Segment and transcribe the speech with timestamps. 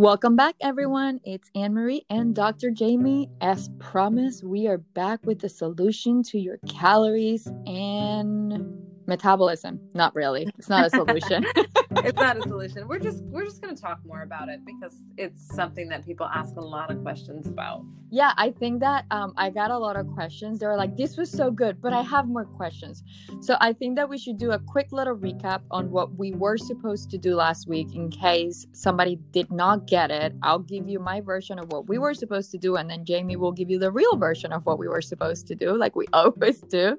[0.00, 1.20] Welcome back, everyone.
[1.24, 2.72] It's Anne Marie and Dr.
[2.74, 3.28] Jaime.
[3.42, 8.69] As promised, we are back with the solution to your calories and
[9.10, 9.80] metabolism.
[9.92, 10.48] Not really.
[10.56, 11.44] It's not a solution.
[11.90, 12.88] it's not a solution.
[12.88, 16.26] We're just we're just going to talk more about it because it's something that people
[16.26, 17.84] ask a lot of questions about.
[18.12, 20.58] Yeah, I think that um, I got a lot of questions.
[20.58, 23.02] They were like, "This was so good, but I have more questions."
[23.40, 26.56] So I think that we should do a quick little recap on what we were
[26.56, 30.34] supposed to do last week, in case somebody did not get it.
[30.42, 33.36] I'll give you my version of what we were supposed to do, and then Jaime
[33.36, 36.06] will give you the real version of what we were supposed to do, like we
[36.12, 36.96] always do.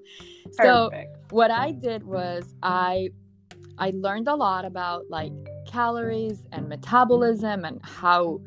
[0.58, 0.62] Perfect.
[0.62, 0.92] So
[1.32, 1.82] what I mm.
[1.82, 3.10] did was I
[3.78, 5.34] I learned a lot about like
[5.68, 8.42] calories and metabolism and how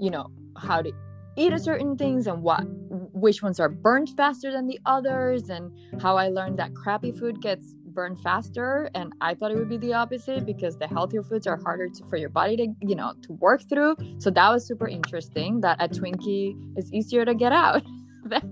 [0.00, 0.92] you know how to
[1.36, 2.64] eat a certain things and what
[3.12, 7.40] which ones are burned faster than the others and how I learned that crappy food
[7.40, 8.90] gets burned faster.
[8.94, 12.04] And I thought it would be the opposite because the healthier foods are harder to,
[12.06, 13.96] for your body to you know to work through.
[14.18, 17.82] So that was super interesting that a Twinkie is easier to get out
[18.24, 18.50] than,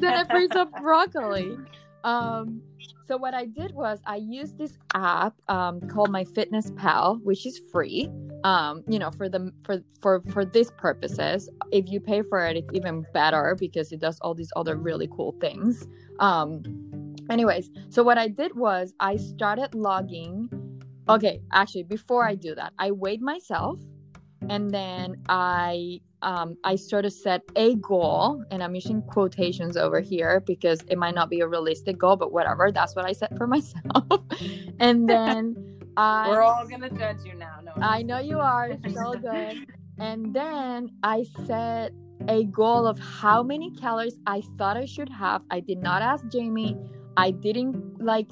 [0.00, 1.56] than a piece of broccoli
[2.04, 2.62] um
[3.06, 7.44] so what I did was I used this app um, called My Fitness Pal, which
[7.44, 8.10] is free.
[8.44, 11.50] Um, you know, for the for for for this purposes.
[11.70, 15.08] If you pay for it, it's even better because it does all these other really
[15.08, 15.86] cool things.
[16.18, 16.62] Um,
[17.28, 20.48] anyways, so what I did was I started logging.
[21.08, 23.80] Okay, actually, before I do that, I weighed myself,
[24.48, 30.00] and then I um, I sort of set a goal, and I'm using quotations over
[30.00, 32.72] here because it might not be a realistic goal, but whatever.
[32.72, 34.04] That's what I set for myself.
[34.80, 37.58] and then I, we're all gonna judge you now.
[37.62, 39.66] No, I know you are so good.
[39.98, 41.92] and then I set
[42.28, 45.42] a goal of how many calories I thought I should have.
[45.50, 46.76] I did not ask Jaime.
[47.16, 48.30] I didn't like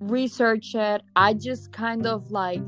[0.00, 1.02] research it.
[1.16, 2.60] I just kind of like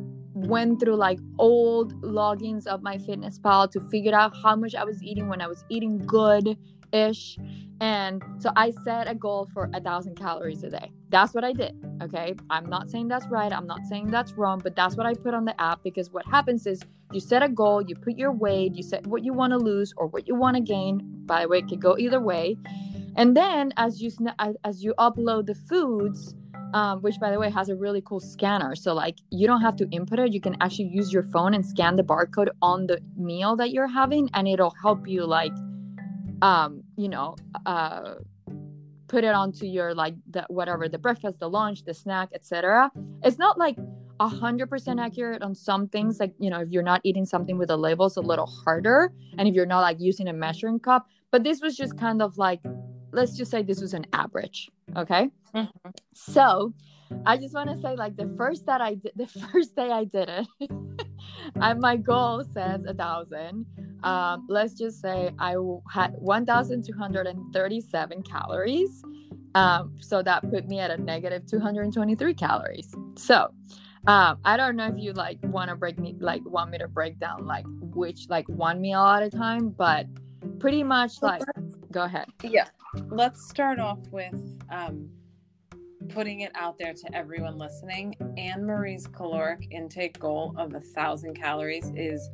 [0.46, 4.84] went through like old logins of my fitness pal to figure out how much i
[4.84, 6.56] was eating when i was eating good
[6.92, 7.38] ish
[7.80, 10.90] and so i set a goal for a thousand calories a day.
[11.10, 12.34] That's what i did okay?
[12.50, 13.52] I'm not saying that's right.
[13.52, 16.26] I'm not saying that's wrong but that's what i put on the app because what
[16.26, 16.80] happens is
[17.12, 19.92] you set a goal you put your weight you set what you want to lose
[19.96, 21.00] or what you want to gain.
[21.26, 22.56] By the way it could go either way.
[23.16, 24.10] And then as you
[24.64, 26.34] as you upload the foods
[26.74, 28.74] um, which by the way has a really cool scanner.
[28.74, 31.64] So like you don't have to input it; you can actually use your phone and
[31.64, 35.52] scan the barcode on the meal that you're having, and it'll help you like,
[36.42, 37.36] um, you know,
[37.66, 38.14] uh,
[39.08, 42.90] put it onto your like the whatever the breakfast, the lunch, the snack, etc.
[43.24, 43.76] It's not like
[44.20, 46.20] a hundred percent accurate on some things.
[46.20, 49.12] Like you know, if you're not eating something with a label, it's a little harder,
[49.38, 51.06] and if you're not like using a measuring cup.
[51.30, 52.60] But this was just kind of like
[53.12, 55.30] let's just say this was an average okay?
[55.54, 55.90] Mm-hmm.
[56.14, 56.74] so
[57.24, 60.04] i just want to say like the first that i did the first day i
[60.04, 60.70] did it
[61.60, 63.66] and my goal says a thousand.
[64.02, 65.52] Um, let's just say i
[65.90, 69.02] had 1237 calories.
[69.54, 72.94] Um, so that put me at a negative 223 calories.
[73.16, 73.48] So
[74.06, 76.88] um, I don't know if you like want to break me like want me to
[76.88, 80.06] break down like which like one meal at a time, but
[80.60, 81.42] pretty much like
[81.90, 82.28] go ahead.
[82.42, 82.68] Yeah
[83.08, 85.08] let's start off with um,
[86.08, 88.14] putting it out there to everyone listening.
[88.36, 92.28] Anne Marie's caloric intake goal of a thousand calories is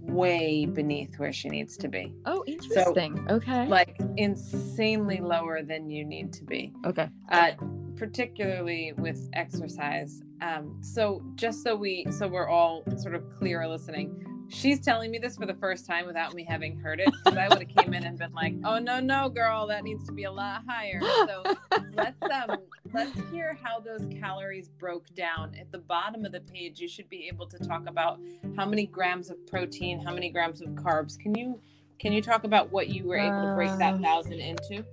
[0.00, 2.14] way beneath where she needs to be.
[2.24, 3.24] Oh, interesting.
[3.28, 3.66] So, okay.
[3.66, 6.72] Like insanely lower than you need to be.
[6.84, 7.08] Okay.
[7.30, 7.52] Uh,
[7.96, 10.22] particularly with exercise.
[10.42, 15.18] Um, so just so we so we're all sort of clear listening, she's telling me
[15.18, 17.94] this for the first time without me having heard it because i would have came
[17.94, 21.00] in and been like oh no no girl that needs to be a lot higher.
[21.00, 21.42] So
[21.94, 22.58] let's um
[22.92, 25.54] let's hear how those calories broke down.
[25.58, 28.20] At the bottom of the page you should be able to talk about
[28.56, 31.18] how many grams of protein how many grams of carbs.
[31.18, 31.60] Can you
[31.98, 34.84] can you talk about what you were able to break that uh, thousand into?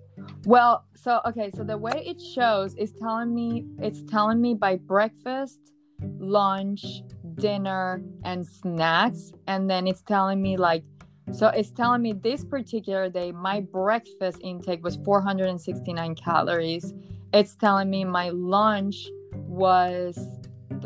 [0.46, 4.76] well so okay so the way it shows is telling me it's telling me by
[4.76, 5.74] breakfast
[6.20, 7.02] lunch
[7.36, 9.32] dinner and snacks.
[9.48, 10.84] And then it's telling me like
[11.32, 16.94] so it's telling me this particular day my breakfast intake was 469 calories.
[17.34, 20.20] It's telling me my lunch was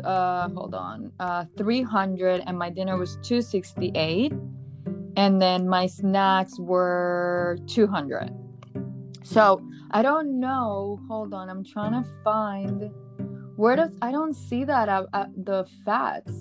[0.04, 4.32] uh hold on uh 300 and my dinner was 268
[5.16, 8.30] and then my snacks were 200
[9.24, 9.60] so
[9.90, 11.00] i don't know.
[11.08, 11.48] Hold on.
[11.48, 12.90] I'm trying to find
[13.58, 16.32] where does I don't see that at, at the fats.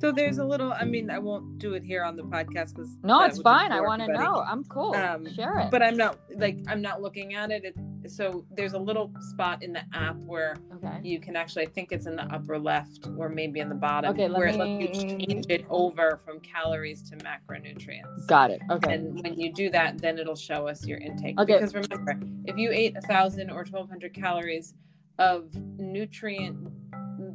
[0.00, 0.72] So there's a little.
[0.72, 3.70] I mean, I won't do it here on the podcast because no, it's fine.
[3.72, 4.42] I want to know.
[4.46, 4.94] I'm cool.
[4.94, 5.70] Um, Share it.
[5.70, 7.64] But I'm not like I'm not looking at it.
[7.64, 11.00] it so there's a little spot in the app where Okay.
[11.02, 14.10] you can actually, I think it's in the upper left or maybe in the bottom,
[14.12, 18.26] Okay, where it lets you me- change it over from calories to macronutrients.
[18.26, 18.62] Got it.
[18.70, 18.94] Okay.
[18.94, 21.38] And when you do that, then it'll show us your intake.
[21.38, 21.54] Okay.
[21.58, 24.74] Because remember, if you ate a thousand or twelve hundred calories
[25.20, 26.56] of nutrient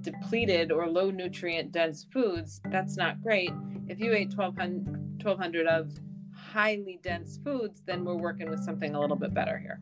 [0.01, 3.51] depleted or low nutrient dense foods, that's not great.
[3.87, 5.91] If you ate 1200, 1200 of
[6.33, 9.79] highly dense foods, then we're working with something a little bit better here.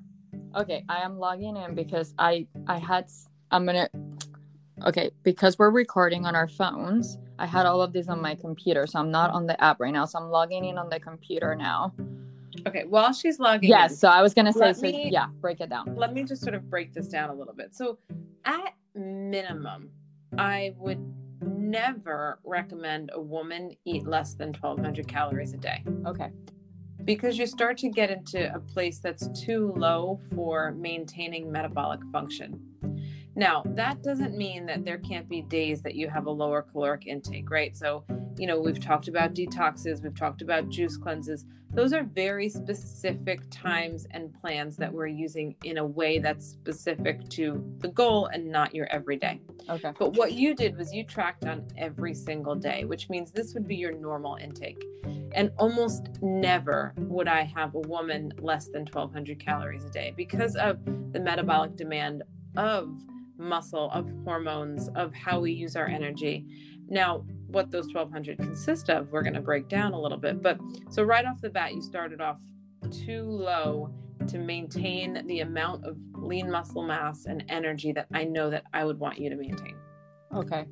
[0.56, 3.10] Okay, I am logging in because I I had
[3.50, 3.90] I'm gonna
[4.86, 7.18] okay because we're recording on our phones.
[7.40, 9.94] I had all of this on my computer, so I'm not on the app right
[9.94, 10.06] now.
[10.06, 11.94] So I'm logging in on the computer now.
[12.68, 13.92] Okay, while she's logging Yes.
[13.92, 15.96] in, So I was gonna say, so me- yeah, break it down.
[15.96, 17.74] let me just sort of break this down a little bit.
[17.76, 17.98] So,
[18.46, 19.90] at minimum,
[20.38, 21.00] I would
[21.42, 26.32] never recommend a woman eat less than 1200 calories a day Okay.
[27.04, 32.60] because you start to get into a place that's too low for maintaining metabolic function.
[33.36, 37.08] Now, that doesn't mean that there can't be days that you have a lower caloric
[37.08, 37.76] intake, right?
[37.76, 38.06] So,
[38.38, 41.46] you know, we've talked about detoxes, we've talked about juice cleanses.
[41.72, 47.28] Those are very specific times and plans that we're using in a way that's specific
[47.30, 49.42] to the goal and not your everyday.
[49.68, 49.92] Okay.
[49.98, 53.68] But what you did was you tracked on every single day, which means this would
[53.68, 54.84] be your normal intake.
[55.34, 60.56] And almost never would I have a woman less than 1200 calories a day because
[60.56, 60.78] of
[61.12, 62.22] the metabolic demand
[62.56, 63.04] of
[63.38, 66.46] muscle, of hormones, of how we use our energy.
[66.88, 70.42] Now, what those 1200 consist of, we're going to break down a little bit.
[70.42, 70.60] But
[70.90, 72.40] so right off the bat, you started off
[72.92, 73.94] too low
[74.28, 78.86] to maintain the amount of lean muscle mass and energy that I know that I
[78.86, 79.76] would want you to maintain.
[80.34, 80.66] Okay.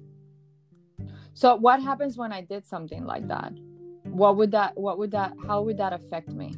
[1.34, 3.54] So what happens when I did something like that?
[4.04, 6.56] What would that what would that how would that affect me?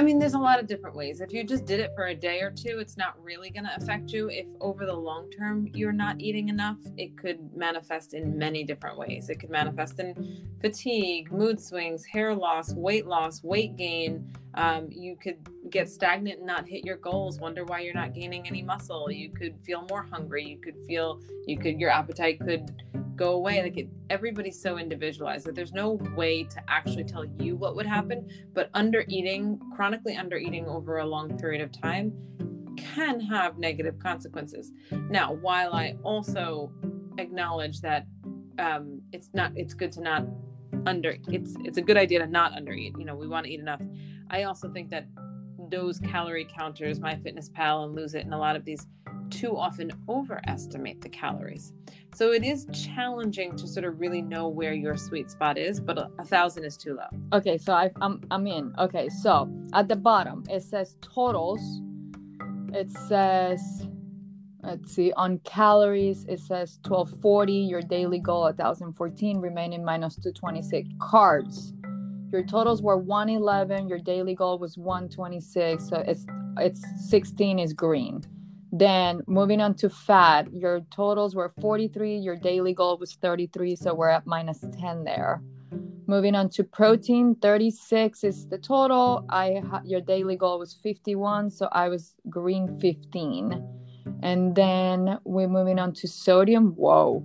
[0.00, 1.20] I mean, there's a lot of different ways.
[1.20, 3.76] If you just did it for a day or two, it's not really going to
[3.76, 4.30] affect you.
[4.30, 8.96] If over the long term you're not eating enough, it could manifest in many different
[8.96, 9.28] ways.
[9.28, 14.26] It could manifest in fatigue, mood swings, hair loss, weight loss, weight gain.
[14.54, 15.36] Um, you could
[15.68, 19.10] get stagnant and not hit your goals, wonder why you're not gaining any muscle.
[19.10, 20.46] You could feel more hungry.
[20.46, 22.72] You could feel, you could, your appetite could
[23.20, 23.62] go away.
[23.62, 27.86] Like it, everybody's so individualized that there's no way to actually tell you what would
[27.86, 28.26] happen.
[28.54, 32.12] But under eating, chronically under eating over a long period of time
[32.78, 34.72] can have negative consequences.
[35.10, 36.72] Now, while I also
[37.18, 38.06] acknowledge that
[38.58, 40.24] um, it's not, it's good to not
[40.86, 42.94] under, it's it's a good idea to not under eat.
[42.98, 43.82] You know, we want to eat enough.
[44.30, 45.06] I also think that
[45.70, 48.86] those calorie counters, my fitness pal and Lose It, and a lot of these
[49.30, 51.72] too often overestimate the calories.
[52.14, 55.98] So it is challenging to sort of really know where your sweet spot is, but
[55.98, 57.38] a, a thousand is too low.
[57.38, 58.74] Okay, so I, I'm I'm in.
[58.78, 61.60] Okay, so at the bottom it says totals.
[62.72, 63.88] It says,
[64.62, 67.52] let's see, on calories it says 1240.
[67.52, 70.88] Your daily goal 1014, remaining minus 226.
[70.98, 71.72] Carbs,
[72.32, 73.88] your totals were 111.
[73.88, 75.88] Your daily goal was 126.
[75.88, 76.26] So it's
[76.58, 78.22] it's 16 is green.
[78.72, 82.16] Then moving on to fat, your totals were 43.
[82.16, 83.76] Your daily goal was 33.
[83.76, 85.42] So we're at minus 10 there.
[86.06, 89.24] Moving on to protein, 36 is the total.
[89.28, 93.64] I your daily goal was 51, so I was green 15.
[94.22, 96.72] And then we're moving on to sodium.
[96.74, 97.24] Whoa.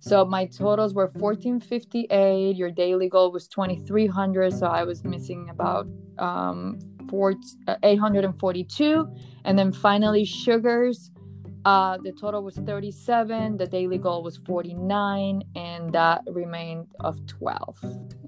[0.00, 2.56] So my totals were 1458.
[2.56, 5.86] Your daily goal was 2300, so I was missing about
[6.18, 6.78] um,
[7.12, 9.08] 842.
[9.44, 11.10] And then finally, sugars.
[11.64, 13.58] Uh, the total was 37.
[13.58, 17.78] The daily goal was 49, and that remained of 12.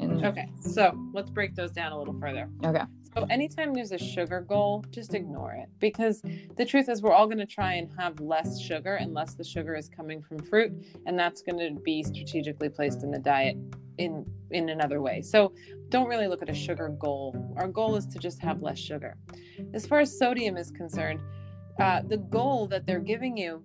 [0.01, 2.49] And Okay, so let's break those down a little further.
[2.65, 2.83] Okay.
[3.15, 6.23] So anytime there's a sugar goal, just ignore it because
[6.57, 9.75] the truth is we're all going to try and have less sugar unless the sugar
[9.75, 10.73] is coming from fruit,
[11.05, 13.57] and that's going to be strategically placed in the diet
[13.99, 15.23] in in another way.
[15.23, 15.53] So
[15.89, 17.55] don't really look at a sugar goal.
[17.57, 19.17] Our goal is to just have less sugar.
[19.75, 21.21] As far as sodium is concerned,
[21.79, 23.63] uh, the goal that they're giving you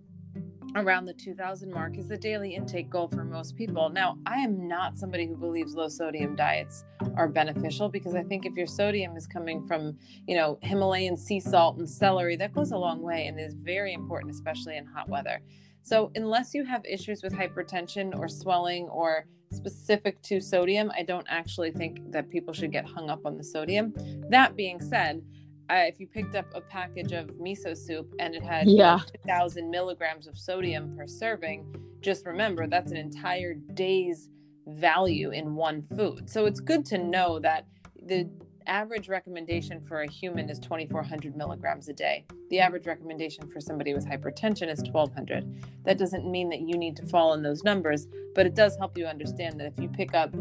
[0.76, 3.90] around the 2000 mark is the daily intake goal for most people.
[3.90, 6.84] Now, I am not somebody who believes low sodium diets
[7.16, 11.40] are beneficial because I think if your sodium is coming from, you know, Himalayan sea
[11.40, 15.10] salt and celery, that goes a long way and is very important, especially in hot
[15.10, 15.42] weather.
[15.88, 21.26] So, unless you have issues with hypertension or swelling or specific to sodium, I don't
[21.30, 23.94] actually think that people should get hung up on the sodium.
[24.30, 25.22] That being said,
[25.70, 29.00] uh, if you picked up a package of miso soup and it had Yeah.
[29.24, 31.66] 2,000 milligrams of sodium per serving,
[32.02, 34.28] just remember that's an entire day's
[34.68, 36.30] value in one food.
[36.30, 37.66] So it's good to know that
[38.06, 38.30] the
[38.68, 42.26] average recommendation for a human is 2400 milligrams a day.
[42.50, 45.48] The average recommendation for somebody with hypertension is 1200
[45.86, 48.98] that doesn't mean that you need to fall in those numbers but it does help
[48.98, 50.36] you understand that if you pick up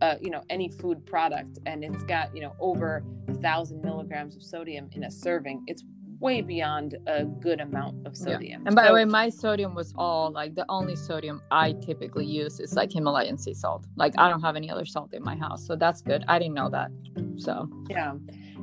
[0.00, 4.36] uh, you know any food product and it's got you know over a thousand milligrams
[4.36, 5.84] of sodium in a serving it's
[6.22, 8.62] way beyond a good amount of sodium.
[8.62, 8.66] Yeah.
[8.66, 12.24] And by so, the way, my sodium was all like the only sodium I typically
[12.24, 13.86] use is like Himalayan sea salt.
[13.96, 16.24] Like I don't have any other salt in my house, so that's good.
[16.28, 16.90] I didn't know that.
[17.36, 18.14] So yeah,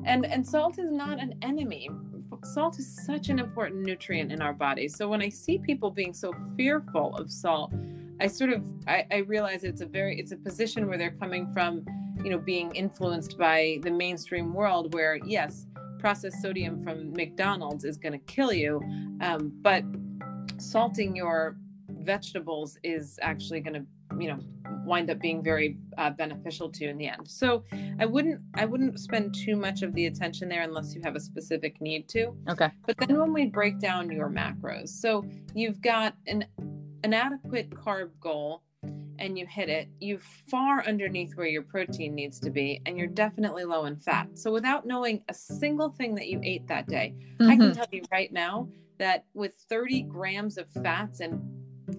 [0.05, 1.89] and and salt is not an enemy.
[2.43, 4.87] Salt is such an important nutrient in our body.
[4.87, 7.73] So when I see people being so fearful of salt,
[8.21, 11.51] I sort of I, I realize it's a very it's a position where they're coming
[11.53, 11.85] from,
[12.23, 15.65] you know, being influenced by the mainstream world where yes,
[15.99, 18.81] processed sodium from McDonald's is going to kill you.
[19.21, 19.83] Um, but
[20.57, 21.57] salting your
[21.89, 23.85] vegetables is actually going to,
[24.19, 24.39] you know,
[24.85, 27.27] wind up being very uh, beneficial to you in the end.
[27.27, 27.63] So
[27.99, 31.19] I wouldn't I wouldn't spend too much of the attention there unless you have a
[31.19, 32.33] specific need to.
[32.49, 32.71] Okay.
[32.87, 36.45] But then when we break down your macros, so you've got an
[37.03, 38.63] an adequate carb goal
[39.19, 43.07] and you hit it, you far underneath where your protein needs to be, and you're
[43.07, 44.27] definitely low in fat.
[44.33, 47.49] So, without knowing a single thing that you ate that day, mm-hmm.
[47.49, 47.73] I can mm-hmm.
[47.73, 51.41] tell you right now that with 30 grams of fats and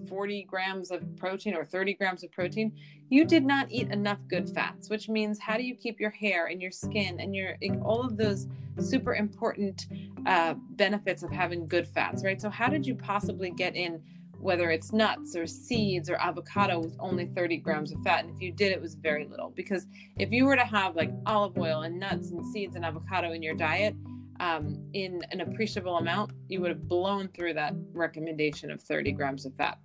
[0.07, 2.71] 40 grams of protein or 30 grams of protein,
[3.09, 6.47] you did not eat enough good fats, which means how do you keep your hair
[6.47, 8.47] and your skin and your all of those
[8.79, 9.87] super important
[10.25, 12.41] uh, benefits of having good fats, right?
[12.41, 14.01] So, how did you possibly get in?
[14.41, 18.25] Whether it's nuts or seeds or avocado with only 30 grams of fat.
[18.25, 19.51] And if you did, it was very little.
[19.51, 19.85] Because
[20.17, 23.43] if you were to have like olive oil and nuts and seeds and avocado in
[23.43, 23.95] your diet
[24.39, 29.45] um, in an appreciable amount, you would have blown through that recommendation of 30 grams
[29.45, 29.77] of fat.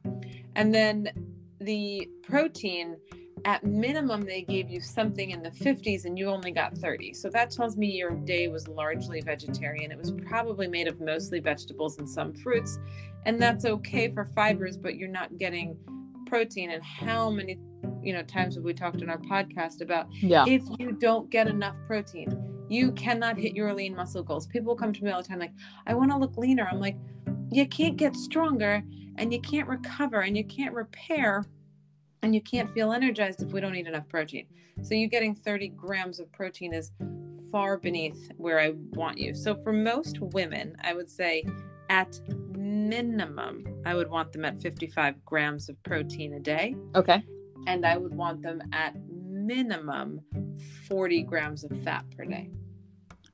[0.54, 1.10] And then
[1.60, 2.96] the protein,
[3.46, 7.14] at minimum, they gave you something in the 50s and you only got 30.
[7.14, 9.90] So that tells me your day was largely vegetarian.
[9.90, 12.78] It was probably made of mostly vegetables and some fruits
[13.26, 15.76] and that's okay for fibers but you're not getting
[16.26, 17.58] protein and how many
[18.02, 20.44] you know times have we talked in our podcast about yeah.
[20.46, 22.28] if you don't get enough protein
[22.68, 25.52] you cannot hit your lean muscle goals people come to me all the time like
[25.86, 26.96] i want to look leaner i'm like
[27.50, 28.82] you can't get stronger
[29.18, 31.44] and you can't recover and you can't repair
[32.22, 34.46] and you can't feel energized if we don't eat enough protein
[34.82, 36.92] so you getting 30 grams of protein is
[37.50, 41.44] far beneath where i want you so for most women i would say
[41.88, 42.20] at
[42.66, 46.74] minimum, I would want them at 55 grams of protein a day.
[46.94, 47.22] Okay.
[47.66, 50.20] And I would want them at minimum
[50.88, 52.50] 40 grams of fat per day.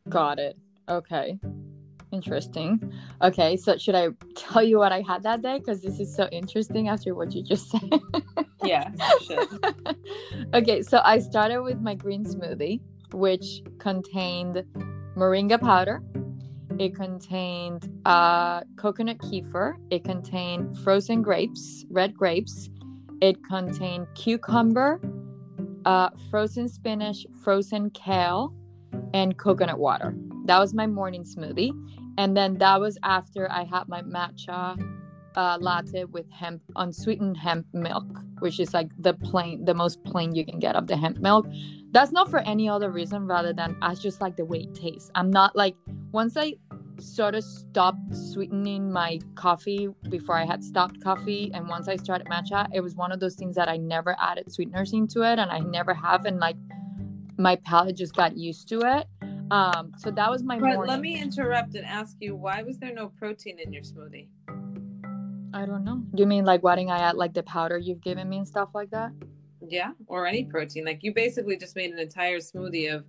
[0.09, 0.57] Got it.
[0.89, 1.39] Okay.
[2.12, 2.93] Interesting.
[3.23, 5.59] Okay, so should I tell you what I had that day?
[5.59, 7.91] Because this is so interesting after what you just said.
[8.64, 8.90] yeah,
[10.54, 12.81] okay, so I started with my green smoothie,
[13.12, 14.64] which contained
[15.16, 16.02] moringa powder,
[16.78, 19.75] it contained uh, coconut kefir.
[19.90, 22.71] It contained frozen grapes, red grapes.
[23.21, 25.00] It contained cucumber,
[25.85, 28.54] uh, frozen spinach, frozen kale,
[29.14, 30.14] and coconut water.
[30.47, 31.71] That was my morning smoothie.
[32.19, 34.76] And then that was after I had my matcha
[35.37, 38.07] uh, latte with hemp unsweetened hemp milk,
[38.41, 41.47] which is like the plain, the most plain you can get of the hemp milk.
[41.93, 45.11] That's not for any other reason rather than I just like the way it tastes.
[45.15, 45.77] I'm not like
[46.11, 46.55] once I
[46.99, 52.27] sort of stopped sweetening my coffee before I had stopped coffee, and once I started
[52.29, 55.51] matcha, it was one of those things that I never added sweeteners into it, and
[55.51, 56.57] I never have, and like
[57.39, 59.07] my palate just got used to it.
[59.51, 60.59] Um, so that was my.
[60.59, 60.87] But morning.
[60.87, 64.29] let me interrupt and ask you, why was there no protein in your smoothie?
[65.54, 66.02] I don't know.
[66.14, 68.49] Do you mean like why didn't I add like the powder you've given me and
[68.49, 69.12] stuff like that?
[69.66, 70.85] Yeah, or any protein.
[70.85, 73.04] Like you basically just made an entire smoothie of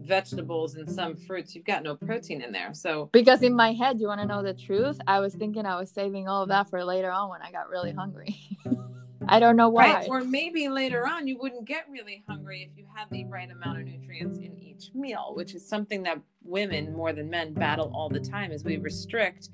[0.00, 1.54] vegetables and some fruits.
[1.54, 2.74] You've got no protein in there.
[2.74, 4.98] So because in my head, you want to know the truth?
[5.06, 7.68] I was thinking I was saving all of that for later on when I got
[7.68, 8.36] really hungry.
[9.28, 9.92] I don't know why.
[9.92, 10.08] Right.
[10.08, 13.80] Or maybe later on you wouldn't get really hungry if you had the right amount
[13.80, 18.08] of nutrients in each meal, which is something that women more than men battle all
[18.08, 19.50] the time as we restrict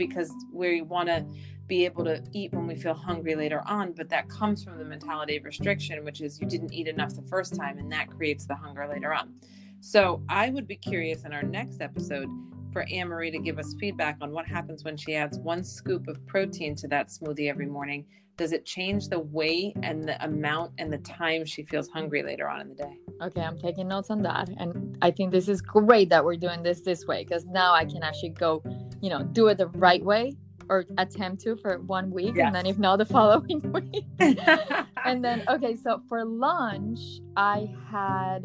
[0.00, 1.26] because we want to
[1.66, 4.84] be able to eat when we feel hungry later on, but that comes from the
[4.84, 8.46] mentality of restriction, which is you didn't eat enough the first time and that creates
[8.46, 9.34] the hunger later on.
[9.80, 12.28] So I would be curious in our next episode
[12.72, 16.08] for Anne Marie to give us feedback on what happens when she adds one scoop
[16.08, 18.06] of protein to that smoothie every morning.
[18.36, 22.48] Does it change the weight and the amount and the time she feels hungry later
[22.48, 22.98] on in the day?
[23.20, 24.48] Okay, I'm taking notes on that.
[24.56, 27.84] And I think this is great that we're doing this this way because now I
[27.84, 28.62] can actually go,
[29.00, 30.36] you know, do it the right way
[30.68, 32.46] or attempt to for one week yes.
[32.46, 34.04] and then if not the following week.
[35.04, 37.00] and then, okay, so for lunch,
[37.36, 38.44] I had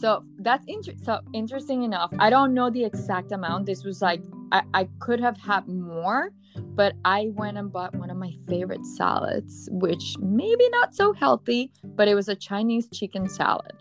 [0.00, 2.12] So that's inter- so interesting enough.
[2.18, 3.66] I don't know the exact amount.
[3.66, 4.22] This was like
[4.52, 8.84] I, I could have had more, but I went and bought one of my favorite
[8.86, 13.72] salads, which maybe not so healthy, but it was a Chinese chicken salad.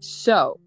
[0.00, 0.60] So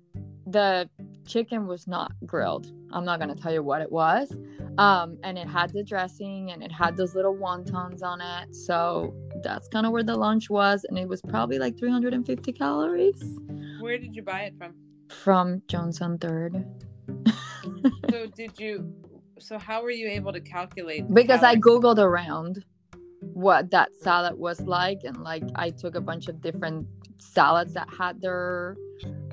[0.46, 0.90] the
[1.28, 2.72] chicken was not grilled.
[2.92, 4.36] I'm not gonna tell you what it was.
[4.78, 8.56] Um, and it had the dressing and it had those little wontons on it.
[8.56, 13.24] So that's kind of where the lunch was, and it was probably like 350 calories.
[13.80, 14.74] Where did you buy it from?
[15.10, 16.66] From Johnson Third.
[18.10, 18.94] so did you?
[19.40, 21.12] So how were you able to calculate?
[21.14, 22.64] Because I googled around
[23.22, 27.88] what that salad was like, and like I took a bunch of different salads that
[27.98, 28.76] had their,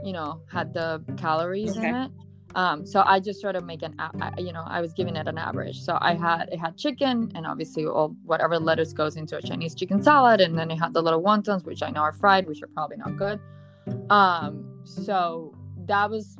[0.04, 2.10] you know, had the calories in it.
[2.54, 3.96] Um, so I just sort of make an,
[4.38, 5.80] you know, I was giving it an average.
[5.80, 9.74] So I had it had chicken, and obviously all whatever lettuce goes into a Chinese
[9.74, 12.62] chicken salad, and then it had the little wontons, which I know are fried, which
[12.62, 13.40] are probably not good.
[14.10, 15.54] Um, so
[15.86, 16.36] that was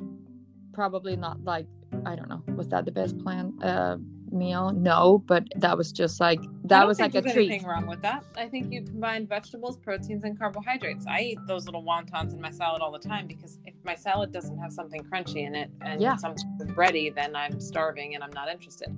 [0.73, 1.67] probably not like
[2.05, 3.97] I don't know, was that the best plan uh
[4.31, 4.71] meal?
[4.71, 7.49] No, but that was just like that was like a treat.
[7.51, 8.23] Anything wrong with that?
[8.37, 11.05] I think you combine vegetables, proteins, and carbohydrates.
[11.07, 14.31] I eat those little wontons in my salad all the time because if my salad
[14.31, 16.15] doesn't have something crunchy in it and Yeah.
[16.15, 16.45] something
[16.75, 18.89] bready, then I'm starving and I'm not interested.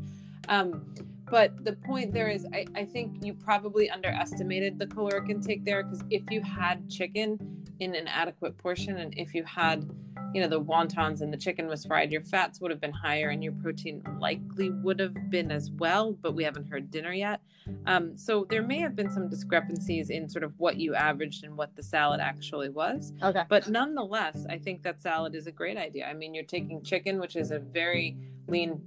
[0.49, 0.93] Um,
[1.29, 5.83] but the point there is, I, I think you probably underestimated the caloric intake there
[5.83, 7.37] because if you had chicken
[7.79, 9.89] in an adequate portion and if you had
[10.33, 13.29] you know the wontons and the chicken was fried your fats would have been higher
[13.29, 17.39] and your protein likely would have been as well but we haven't heard dinner yet
[17.85, 21.55] um, so there may have been some discrepancies in sort of what you averaged and
[21.57, 23.43] what the salad actually was Okay.
[23.49, 27.19] but nonetheless i think that salad is a great idea i mean you're taking chicken
[27.19, 28.17] which is a very
[28.47, 28.81] lean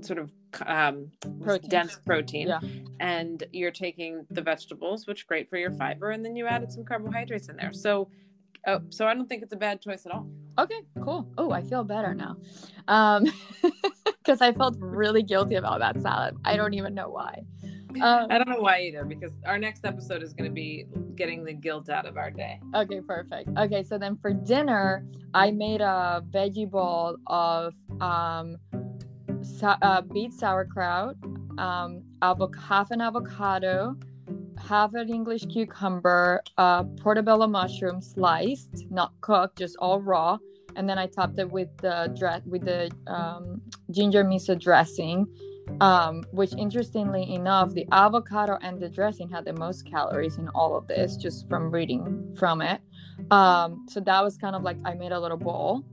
[0.00, 0.32] sort of
[0.66, 1.10] um,
[1.42, 1.70] Protein.
[1.70, 2.60] dense protein Yeah.
[2.98, 6.84] and you're taking the vegetables which great for your fiber and then you added some
[6.84, 8.08] carbohydrates in there so
[8.66, 10.26] oh, so i don't think it's a bad choice at all
[10.58, 11.26] Okay, cool.
[11.38, 12.36] Oh, I feel better now.
[12.88, 13.24] Um
[14.04, 16.36] because I felt really guilty about that salad.
[16.44, 17.42] I don't even know why.
[18.00, 21.44] Um, I don't know why either, because our next episode is going to be getting
[21.44, 22.60] the guilt out of our day.
[22.72, 23.48] Okay, perfect.
[23.58, 28.58] Okay, so then for dinner, I made a veggie bowl of um,
[29.42, 31.16] sa- uh, beet sauerkraut,
[31.58, 33.96] um, avoc- half an avocado,
[34.60, 36.42] half an English cucumber,
[36.98, 40.38] portobello mushroom sliced, not cooked, just all raw,
[40.76, 45.26] and then I topped it with the dress with the um, ginger miso dressing.
[45.80, 50.76] Um, which interestingly enough, the avocado and the dressing had the most calories in all
[50.76, 52.80] of this, just from reading from it.
[53.30, 55.84] Um, so that was kind of like I made a little bowl.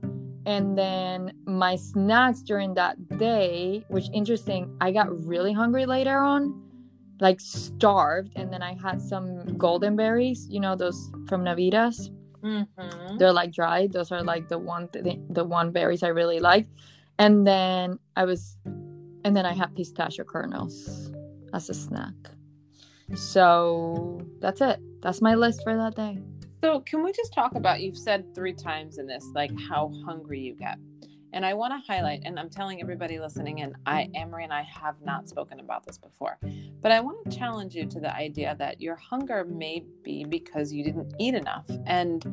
[0.46, 6.60] And then my snacks during that day, which interesting, I got really hungry later on,
[7.20, 8.32] like starved.
[8.36, 12.10] And then I had some golden berries, you know, those from Navitas.
[12.42, 13.18] Mm-hmm.
[13.18, 13.92] They're like dried.
[13.92, 16.66] Those are like the one the, the one berries I really like.
[17.18, 18.56] And then I was
[19.24, 21.12] and then I had pistachio kernels
[21.52, 22.14] as a snack.
[23.14, 24.80] So that's it.
[25.00, 26.18] That's my list for that day.
[26.62, 30.40] So, can we just talk about you've said three times in this, like how hungry
[30.40, 30.76] you get?
[31.32, 34.52] And I want to highlight, and I'm telling everybody listening in, I, Anne Marie and
[34.52, 36.38] I have not spoken about this before,
[36.80, 40.72] but I want to challenge you to the idea that your hunger may be because
[40.72, 41.66] you didn't eat enough.
[41.86, 42.24] And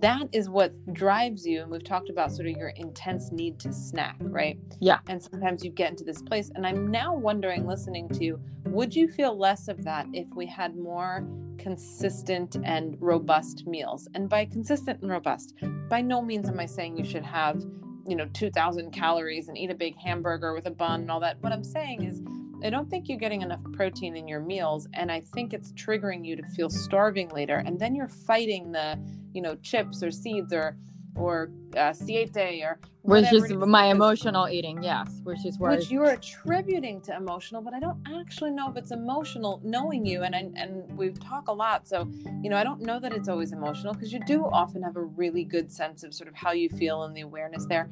[0.00, 1.62] that is what drives you.
[1.62, 4.58] And we've talked about sort of your intense need to snack, right?
[4.80, 4.98] Yeah.
[5.08, 6.50] And sometimes you get into this place.
[6.54, 10.46] And I'm now wondering, listening to you, would you feel less of that if we
[10.46, 11.26] had more
[11.58, 14.08] consistent and robust meals?
[14.14, 15.54] And by consistent and robust,
[15.88, 17.62] by no means am I saying you should have,
[18.06, 21.40] you know, 2,000 calories and eat a big hamburger with a bun and all that.
[21.40, 22.22] What I'm saying is,
[22.64, 26.24] I don't think you're getting enough protein in your meals, and I think it's triggering
[26.24, 27.56] you to feel starving later.
[27.56, 28.98] And then you're fighting the,
[29.32, 30.76] you know, chips or seeds or
[31.16, 35.20] or uh, siete or Which is my emotional eating, yes.
[35.22, 38.90] Which is where which you're attributing to emotional, but I don't actually know if it's
[38.90, 40.22] emotional knowing you.
[40.22, 42.08] And I, and we talk a lot, so
[42.42, 45.02] you know I don't know that it's always emotional because you do often have a
[45.02, 47.90] really good sense of sort of how you feel and the awareness there.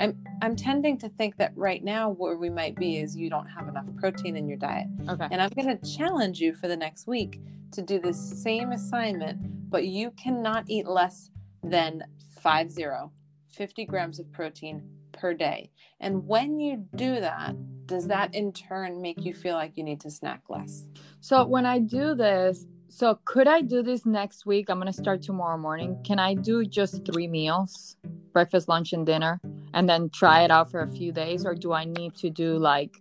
[0.00, 3.46] I'm I'm tending to think that right now where we might be is you don't
[3.46, 5.28] have enough protein in your diet, okay.
[5.30, 7.40] and I'm going to challenge you for the next week
[7.72, 11.30] to do the same assignment, but you cannot eat less
[11.62, 12.02] than
[12.44, 12.84] 50,
[13.50, 15.70] 50 grams of protein per day.
[16.00, 17.54] And when you do that,
[17.86, 20.86] does that in turn make you feel like you need to snack less?
[21.20, 24.68] So when I do this, so could I do this next week?
[24.68, 25.98] I'm gonna start tomorrow morning.
[26.04, 27.96] Can I do just three meals,
[28.32, 29.40] breakfast, lunch, and dinner,
[29.72, 32.58] and then try it out for a few days, or do I need to do
[32.58, 32.96] like,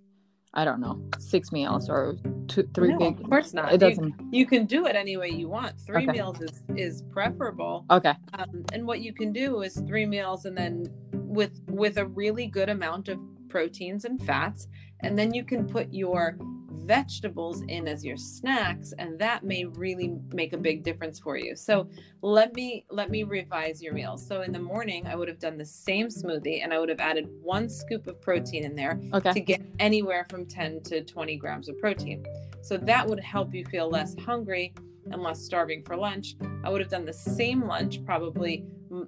[0.53, 2.15] I don't know, six meals or
[2.47, 3.19] two, three no, big.
[3.21, 3.73] Of course not.
[3.73, 4.13] It doesn't.
[4.32, 5.79] You, can do it any way you want.
[5.79, 6.12] Three Okay.
[6.12, 7.86] meals is is preferable.
[7.89, 8.13] Okay.
[8.34, 12.47] Um, and what you can do is three meals, and then with with a really
[12.47, 14.67] good amount of proteins and fats,
[15.01, 16.38] and then you can put your
[16.86, 21.56] vegetables in as your snacks and that may really make a big difference for you
[21.56, 21.88] so
[22.22, 25.58] let me let me revise your meals so in the morning i would have done
[25.58, 29.34] the same smoothie and i would have added one scoop of protein in there Okay.
[29.34, 32.26] to get anywhere from 10 to 20 grams of protein.
[32.62, 34.74] So that would help you feel less hungry
[35.12, 36.36] and less starving for lunch.
[36.63, 38.65] I would have done the same lunch, probably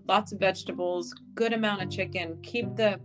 [0.07, 2.99] lots of vegetables, good amount of chicken, keep the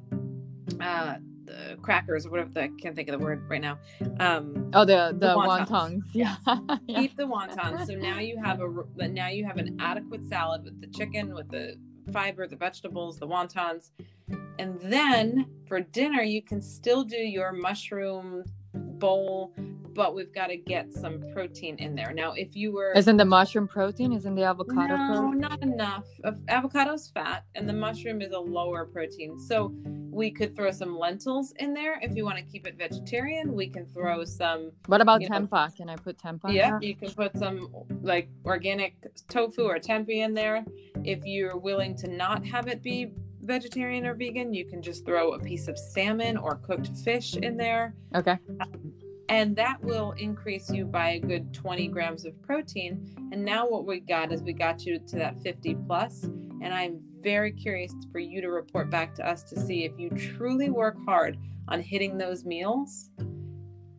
[0.80, 1.16] uh
[1.50, 3.78] the crackers or whatever the, I can't think of the word right now.
[4.18, 5.68] Um Oh, the the, wontons.
[5.68, 6.02] wontons.
[6.14, 6.36] Yeah.
[6.86, 7.00] yeah.
[7.00, 7.86] keep the wontons.
[7.86, 11.48] So now you have a now you have an adequate salad with the chicken, with
[11.50, 11.76] the
[12.12, 13.90] fiber, the vegetables, the wontons,
[14.58, 19.52] and then for dinner you can still do your mushroom bowl,
[19.94, 22.12] but we've got to get some protein in there.
[22.12, 24.12] Now, if you were Isn't the mushroom protein?
[24.12, 25.38] Isn't the avocado no, protein?
[25.40, 26.04] not enough.
[26.24, 29.38] Av- Avocado's fat, and the mushroom is a lower protein.
[29.38, 29.72] So
[30.10, 30.36] we mm-hmm.
[30.36, 33.52] could throw some lentils in there if you want to keep it vegetarian.
[33.54, 35.76] We can throw some What about you know- tempeh?
[35.76, 36.52] Can I put tempeh?
[36.52, 37.68] yeah, you can put some
[38.02, 38.94] like organic
[39.28, 40.64] tofu or tempeh in there.
[41.04, 45.32] If you're willing to not have it be vegetarian or vegan, you can just throw
[45.32, 47.94] a piece of salmon or cooked fish in there.
[48.14, 48.38] Okay.
[49.28, 53.14] And that will increase you by a good 20 grams of protein.
[53.30, 57.00] And now what we got is we got you to that 50 plus, And I'm
[57.22, 60.96] very curious for you to report back to us to see if you truly work
[61.04, 61.36] hard
[61.68, 63.10] on hitting those meals.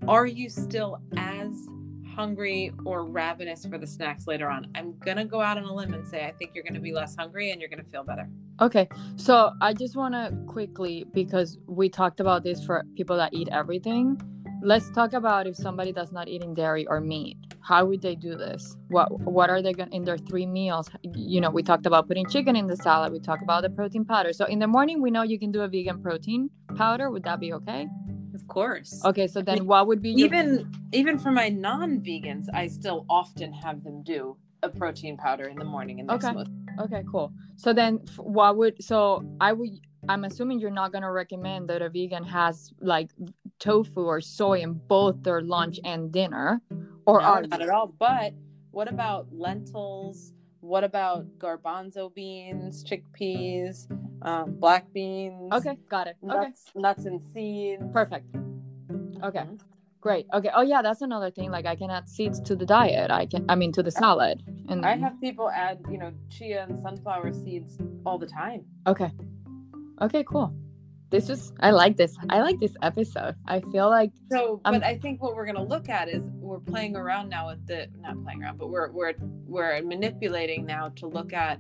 [0.08, 1.68] Are you still as
[2.16, 4.68] hungry or ravenous for the snacks later on?
[4.76, 6.82] I'm going to go out on a limb and say I think you're going to
[6.82, 8.28] be less hungry and you're going to feel better.
[8.60, 13.34] Okay, so I just want to quickly, because we talked about this for people that
[13.34, 14.22] eat everything.
[14.64, 17.36] Let's talk about if somebody does not eating dairy or meat.
[17.62, 18.76] How would they do this?
[18.90, 20.90] What What are they going in their three meals?
[21.16, 23.12] You know, we talked about putting chicken in the salad.
[23.12, 24.34] We talked about the protein powder.
[24.34, 27.10] So in the morning, we know you can do a vegan protein powder.
[27.10, 27.88] Would that be okay?
[28.36, 29.02] Of course.
[29.04, 33.54] Okay, so then what would be your Even even for my non-vegans, I still often
[33.54, 36.28] have them do a protein powder in the morning in their Okay.
[36.34, 36.80] smoothie.
[36.80, 37.34] Okay, cool.
[37.56, 39.72] So then, f- what would so I would
[40.10, 43.12] I'm assuming you're not gonna recommend that a vegan has like
[43.62, 46.62] tofu or soy in both their lunch and dinner,
[47.06, 47.66] or No, are not you?
[47.68, 47.96] at all.
[47.98, 48.34] But
[48.72, 50.34] what about lentils?
[50.60, 53.88] What about garbanzo beans, chickpeas,
[54.22, 55.54] um, black beans?
[55.54, 56.18] Okay, got it.
[56.24, 57.84] Okay, Nuts, nuts and seeds.
[57.94, 58.28] perfect.
[59.24, 59.60] Okay, Mhm.
[60.02, 60.26] great.
[60.34, 60.50] Okay.
[60.54, 61.50] Oh yeah, that's another thing.
[61.52, 63.10] Like I can add seeds to the diet.
[63.12, 63.46] I can.
[63.50, 64.44] I mean to the salad.
[64.68, 68.66] And I have people add, you know, chia and sunflower seeds all the time.
[68.88, 69.12] Okay.
[70.02, 70.24] Okay.
[70.24, 70.54] Cool.
[71.12, 71.52] This is.
[71.60, 72.16] I like this.
[72.30, 73.36] I like this episode.
[73.46, 74.12] I feel like.
[74.32, 77.30] So, Um, but I think what we're going to look at is we're playing around
[77.30, 79.14] now with the not playing around, but we're we're
[79.46, 81.60] we're manipulating now to look at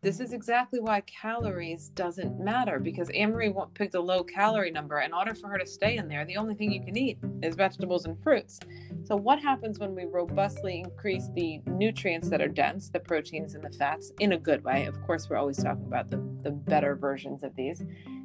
[0.00, 5.00] this is exactly why calories doesn't matter because Anne Marie picked a low calorie number.
[5.00, 7.56] In order for her to stay in there, the only thing you can eat is
[7.56, 8.60] vegetables and fruits.
[9.02, 13.64] So, what happens when we robustly increase the nutrients that are dense, the proteins and
[13.64, 14.86] the fats, in a good way?
[14.86, 17.82] Of course, we're always talking about the, the better versions of these.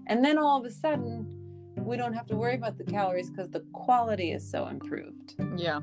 [0.08, 1.28] And then all of a sudden,
[1.78, 5.36] we don't have to worry about the calories because the quality is so improved.
[5.58, 5.82] Yeah.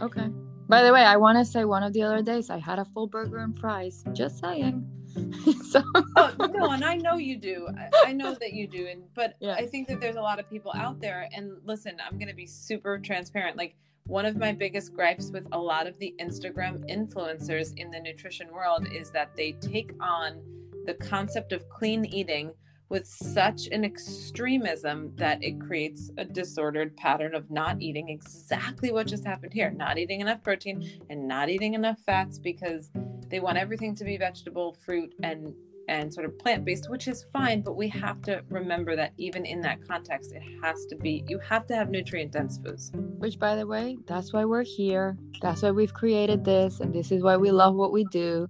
[0.00, 0.28] Okay.
[0.68, 2.84] By the way, I want to say one of the other days I had a
[2.86, 4.04] full burger and fries.
[4.12, 4.86] Just saying.
[5.70, 5.80] so
[6.16, 9.34] oh no and i know you do I, I know that you do and but
[9.40, 9.54] Yeah.
[9.54, 12.34] i think that there's a lot of people out there and listen i'm going to
[12.34, 13.76] be super transparent like
[14.06, 18.48] one of my biggest gripes with a lot of the instagram influencers in the nutrition
[18.52, 20.42] world is that they take on
[20.84, 22.52] the concept of clean eating
[22.94, 29.04] with such an extremism that it creates a disordered pattern of not eating exactly what
[29.04, 29.72] just happened here.
[29.72, 32.92] Not eating enough protein and not eating enough fats because
[33.28, 35.52] they want everything to be vegetable fruit and
[35.88, 39.60] and sort of plant-based which is fine but we have to remember that even in
[39.60, 42.92] that context it has to be you have to have nutrient dense foods.
[42.94, 45.18] Which by the way, that's why we're here.
[45.42, 48.46] That's why we've created this and this is why we love what we do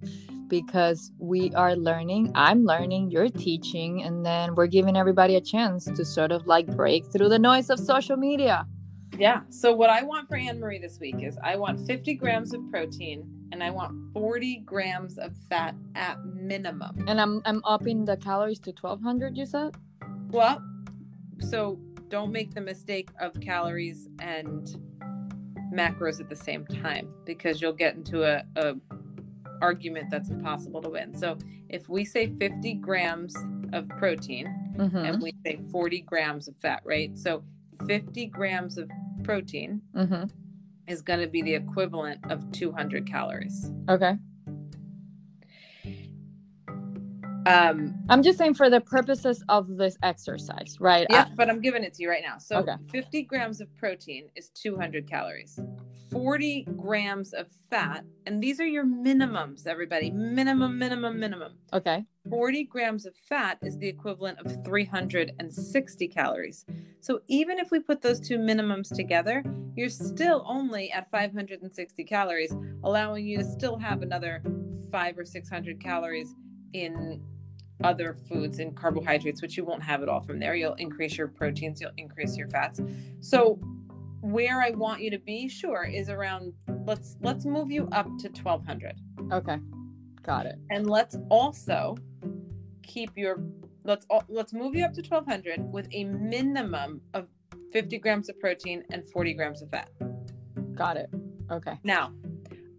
[0.47, 2.31] because we are learning.
[2.35, 6.67] I'm learning, you're teaching, and then we're giving everybody a chance to sort of like
[6.75, 8.65] break through the noise of social media.
[9.17, 12.53] yeah so what i want for anne marie this week is i want 50 grams
[12.53, 13.19] of protein
[13.53, 18.59] and i want 40 grams of fat at minimum And I'm I'm upping the calories
[18.65, 19.71] to 1200, you said?
[20.31, 20.57] well
[21.51, 21.79] so
[22.09, 24.63] don't make the mistake of calories and
[25.73, 28.75] macros at the same time because you'll get into a, a
[29.61, 31.37] argument that's impossible to win so
[31.69, 33.35] if we say 50 grams
[33.73, 34.97] of protein Mm-hmm.
[34.97, 37.43] and we say 40 grams of fat right so
[37.87, 38.89] 50 grams of
[39.23, 40.25] protein Mm-hmm.
[40.87, 43.71] is going to be the equivalent of 200 calories.
[43.89, 44.17] Okay.
[47.47, 51.05] Um, I'm just saying for the purposes of this exercise, right?
[51.11, 52.37] yeah, but I'm giving it to you right now.
[52.39, 52.75] So Okay.
[52.91, 55.59] 50 grams of protein is 200 calories.
[56.11, 60.11] 40 grams of fat, and these are your minimums, everybody.
[60.11, 61.53] Minimum, minimum, minimum.
[61.73, 62.05] Okay.
[62.29, 66.65] 40 grams of fat is the equivalent of 360 calories.
[67.01, 69.43] So even if we put those two minimums together,
[69.75, 74.41] you're still only at 560 calories, allowing you to still have another
[74.91, 76.33] five or 600 calories
[76.73, 77.21] in
[77.83, 80.55] other foods and carbohydrates, which you won't have it all from there.
[80.55, 82.79] You'll increase your proteins, you'll increase your fats.
[83.19, 83.59] So
[84.25, 86.53] where I want you to be, sure, is around
[86.85, 88.93] let's let's move you up to 1200
[89.31, 89.57] Okay.
[90.23, 90.55] Got it.
[90.71, 91.95] and let's also
[92.83, 93.43] keep your
[93.83, 97.29] let's let's move you up to 1200 with a minimum of
[97.71, 99.89] 50 grams of protein and 40 grams of fat
[100.73, 101.09] Got it.
[101.51, 101.79] Okay.
[101.83, 102.11] now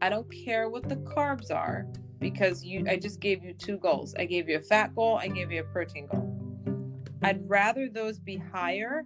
[0.02, 1.86] i don't care what the carbs are
[2.18, 5.28] because you i just gave you two goals i gave you a fat goal i
[5.28, 6.28] gave you a protein goal
[7.22, 9.04] i'd rather those be higher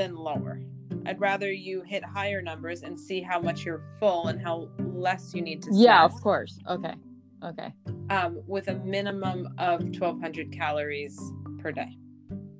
[0.00, 0.60] than lower
[1.06, 5.34] i'd rather you hit higher numbers and see how much you're full and how less
[5.34, 6.12] you need to Yeah, snack.
[6.16, 6.58] of course.
[6.68, 6.94] Okay.
[7.42, 7.72] Okay.
[8.10, 11.18] um, with a minimum of 1200 calories
[11.58, 11.90] per day.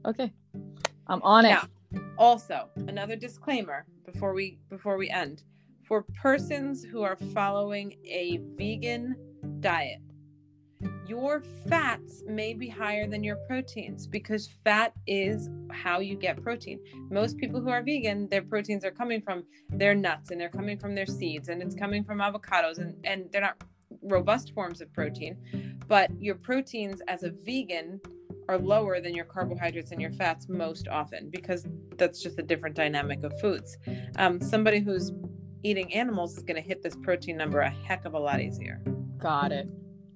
[0.07, 0.33] Okay.
[1.07, 1.59] I'm on it.
[2.19, 5.43] Also, another disclaimer before we before we end.
[5.87, 9.17] For persons who are following a vegan
[9.61, 10.01] diet,
[11.11, 16.79] your fats may be higher than your proteins because fat is how you get protein.
[17.11, 20.79] Most people who are vegan, their proteins are coming from their nuts and they're coming
[20.79, 23.61] from their seeds and it's coming from avocados and, and they're not
[24.03, 25.37] robust forms of protein.
[25.89, 28.01] But your proteins as a vegan
[28.49, 32.77] are lower than your carbohydrates and your fats most often because that's just a different
[32.77, 33.79] dynamic of foods.
[34.15, 35.11] Um, somebody who's
[35.65, 38.81] eating animals is going to hit this protein number a heck of a lot easier.
[39.19, 39.69] Got it.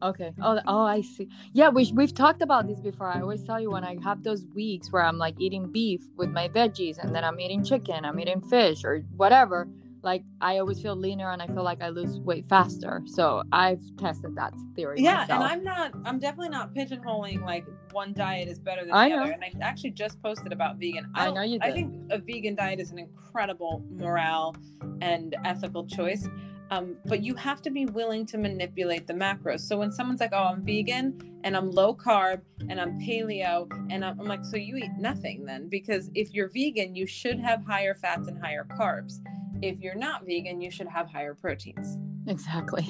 [0.04, 0.32] Okay.
[0.42, 1.28] Oh, oh, I see.
[1.54, 3.08] Yeah, we we've talked about this before.
[3.08, 6.30] I always tell you when I have those weeks where I'm like eating beef with
[6.30, 9.66] my veggies, and then I'm eating chicken, I'm eating fish or whatever.
[10.02, 13.00] Like I always feel leaner, and I feel like I lose weight faster.
[13.06, 15.00] So I've tested that theory.
[15.00, 15.30] Yeah, myself.
[15.30, 15.94] and I'm not.
[16.04, 19.22] I'm definitely not pigeonholing like one diet is better than I the know.
[19.22, 19.32] other.
[19.32, 21.10] And I actually just posted about vegan.
[21.14, 24.54] I don't- know you I think a vegan diet is an incredible morale
[25.00, 26.28] and ethical choice.
[26.70, 29.60] Um, but you have to be willing to manipulate the macros.
[29.60, 34.04] So when someone's like, "Oh, I'm vegan and I'm low carb and I'm paleo," and
[34.04, 37.64] I'm, I'm like, "So you eat nothing then?" Because if you're vegan, you should have
[37.64, 39.20] higher fats and higher carbs.
[39.62, 41.98] If you're not vegan, you should have higher proteins.
[42.26, 42.86] Exactly.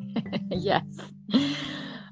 [0.50, 0.84] yes.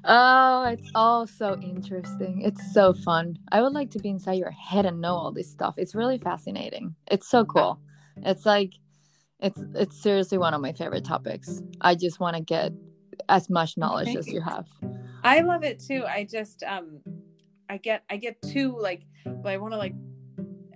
[0.05, 2.41] Oh, it's all so interesting.
[2.41, 3.37] It's so fun.
[3.51, 5.75] I would like to be inside your head and know all this stuff.
[5.77, 6.95] It's really fascinating.
[7.07, 7.79] It's so cool.
[8.17, 8.73] It's like
[9.39, 11.61] it's it's seriously one of my favorite topics.
[11.81, 12.73] I just want to get
[13.29, 14.67] as much knowledge as you have.
[15.23, 16.05] I love it too.
[16.07, 16.99] I just um
[17.69, 19.93] I get I get too like but I want to like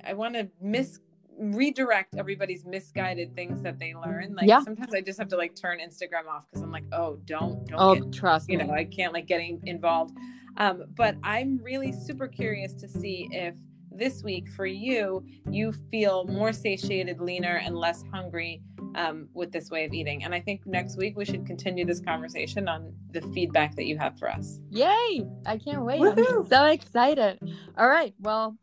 [0.05, 0.99] I want to mis
[1.37, 4.35] redirect everybody's misguided things that they learn.
[4.35, 4.61] Like Yeah.
[4.63, 7.79] sometimes I just have to like turn Instagram off because I'm like, oh, don't don't
[7.79, 8.63] Oh, get trust you me.
[8.65, 10.15] know I can't like getting involved.
[10.57, 13.55] Um, but I'm really super curious to see if
[13.97, 18.61] this week for you you feel more satiated, leaner, and less hungry
[18.95, 20.23] um, with this way of eating.
[20.23, 23.97] And I think next week we should continue this conversation on the feedback that you
[23.97, 24.59] have for us.
[24.69, 25.25] Yay!
[25.45, 26.01] I can't wait.
[26.01, 26.43] Woohoo!
[26.43, 27.39] I'm so excited.
[27.77, 28.13] All right.
[28.19, 28.57] Well,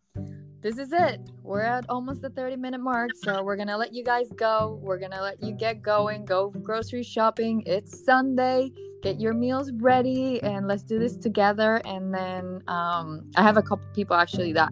[0.63, 1.21] this is it.
[1.43, 3.11] We're at almost the 30 minute mark.
[3.25, 4.79] So we're going to let you guys go.
[4.83, 6.25] We're going to let you get going.
[6.25, 7.63] Go grocery shopping.
[7.67, 8.71] It's Sunday.
[9.03, 11.81] Get your meals ready and let's do this together.
[11.87, 14.71] And then um, I have a couple people actually that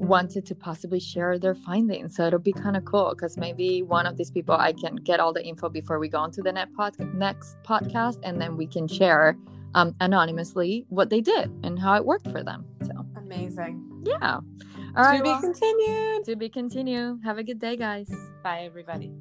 [0.00, 2.16] wanted to possibly share their findings.
[2.16, 5.20] So it'll be kind of cool because maybe one of these people I can get
[5.20, 8.56] all the info before we go on to the net pod- next podcast and then
[8.56, 9.36] we can share
[9.74, 12.64] um, anonymously what they did and how it worked for them.
[12.82, 14.02] So Amazing.
[14.04, 14.40] yeah.
[14.96, 15.18] All right.
[15.18, 16.24] to be well, continued.
[16.24, 17.20] to be continued.
[17.22, 18.10] Have a good day, guys.
[18.42, 19.12] Bye, everybody.